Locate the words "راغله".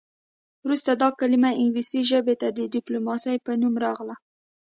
3.85-4.15